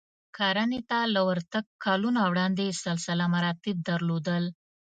کرنې 0.37 0.81
ته 0.89 0.99
له 1.13 1.21
ورتګ 1.29 1.65
کلونه 1.85 2.19
وړاندې 2.31 2.77
سلسله 2.85 3.25
مراتب 3.35 3.75
درلودل 3.89 4.43